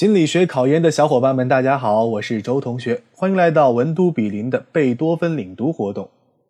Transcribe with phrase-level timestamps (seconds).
[0.00, 6.08] 心理学考研的小伙伴们，大家好，我是周同学，欢迎来到文都比邻的贝多芬领读活动。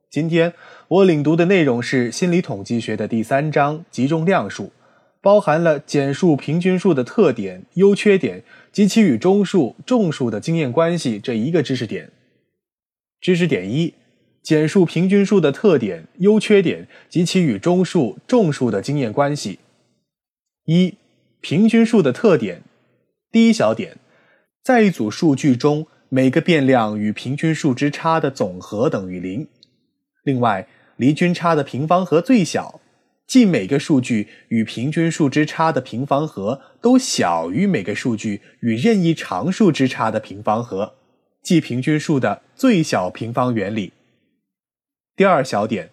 [0.09, 0.53] 今天
[0.87, 4.71] 我领读的内容是心理统计学的第三章集中量数，
[5.21, 12.13] 包含了简数、平均数的特点、优缺点及其与中数、众数的经验关系这一个知识点。
[13.21, 13.95] 知识点一：
[14.45, 19.59] 简数、平均数的特点、优缺点及其与中数、众数的经验关系。
[20.67, 20.95] 一、
[21.41, 22.63] 平均数的特点。
[23.33, 23.97] 第一小点，
[24.61, 29.47] 在一组数据中，每个变量与平均数之差的总和等于零。
[30.25, 30.67] 另外，
[30.97, 32.81] 离均差的平方和最小，
[33.29, 40.95] 即每个数据与平均数之差的平方和都小于每个数据与任意常数之差的平方和，
[41.41, 43.93] 即平均数的最小平方原理。
[45.15, 45.91] 第二小点，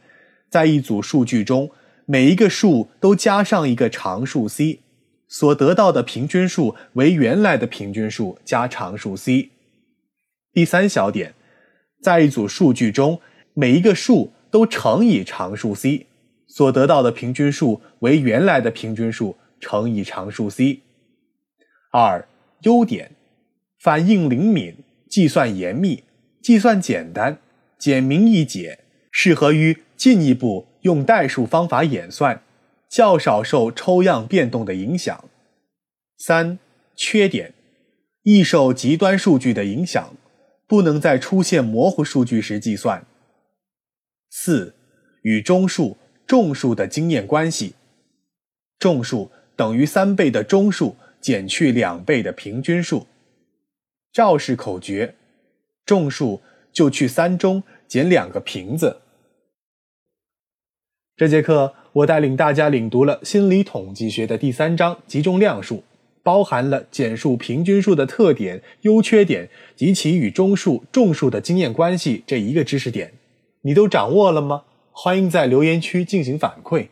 [0.50, 1.70] 在一组数据中，
[2.08, 4.80] 每一个数都加上一个常数 c。
[5.28, 9.50] 所得到的平均数为原来的平均数加常数 c。
[10.54, 11.34] 第三小点，
[12.02, 13.20] 在一组数据中，
[13.54, 16.08] 每一个数都乘以常数 c，
[16.48, 20.82] 所得到的平均数为原来的平均数乘以常数 c。
[21.92, 22.28] 二、
[22.62, 23.12] 优点：
[23.80, 24.78] 反应灵敏，
[25.10, 26.04] 计算严密，
[26.42, 27.40] 计算简单，
[27.78, 28.80] 简明易解，
[29.12, 32.42] 适合于进一步用代数方法演算。
[32.90, 35.30] 较少受抽样变动的影响。
[36.18, 36.58] 三、
[36.96, 37.54] 缺点：
[38.24, 40.16] 易受极端数据的影响，
[40.66, 43.06] 不能在出现模糊数据时计算。
[44.30, 44.76] 四、
[45.22, 47.76] 与中数、众数的经验关系：
[48.80, 53.08] 众数等于三倍的中数减去两倍的平均数。
[54.12, 55.16] 赵氏口诀：
[55.86, 59.02] 众数就去三中减两个瓶子。
[61.16, 61.76] 这节课。
[61.94, 65.84] 我带领大家领读了心理统计学的第三章集中量数，
[66.22, 73.14] 包含了简数、平均数的特点、优缺点及其与中数、众数的经验关系这一个知识点，
[73.62, 74.64] 你都掌握了吗？
[74.92, 76.88] 欢迎在留言区进行反馈。